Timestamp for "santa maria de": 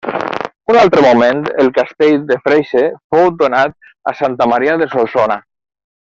4.23-4.89